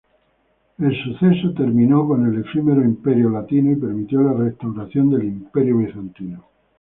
[0.79, 6.43] El evento terminó el efímero Imperio latino y permitió la restauración del Imperio bizantino.